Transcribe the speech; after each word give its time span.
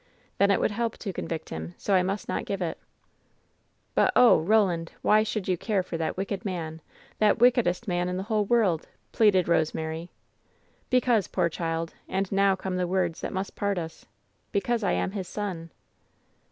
"Then 0.39 0.49
it 0.49 0.59
would 0.59 0.71
help 0.71 0.97
to 0.97 1.13
convict 1.13 1.49
him, 1.49 1.75
so 1.77 1.93
I 1.93 2.01
must 2.01 2.27
not 2.27 2.45
give 2.47 2.59
it. 2.59 2.79
"But, 3.93 4.11
oh! 4.15 4.39
Roland,• 4.39 4.91
why 5.03 5.21
should 5.21 5.47
you 5.47 5.57
care 5.59 5.83
for 5.83 5.95
that 5.95 6.17
wicked 6.17 6.43
man— 6.43 6.81
^that 7.21 7.37
wickedest 7.37 7.87
man 7.87 8.09
in 8.09 8.17
the 8.17 8.23
whole 8.23 8.43
world?" 8.45 8.87
pleaded 9.11 9.47
Rosemary. 9.47 10.09
WHEN 10.91 11.01
SHADOWS 11.01 11.27
DIE 11.29 11.35
188 11.35 11.35
"Because, 11.35 11.35
poor 11.35 11.49
child— 11.49 11.93
and 12.17 12.31
now 12.31 12.55
come 12.55 12.77
the 12.77 12.87
words 12.87 13.21
that 13.21 13.31
must 13.31 13.55
part 13.55 13.77
us— 13.77 14.07
because 14.51 14.83
I 14.83 14.93
am 14.93 15.11
his 15.11 15.27
son 15.27 15.69